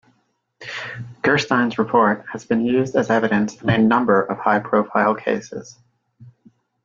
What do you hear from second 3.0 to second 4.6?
evidence in a number of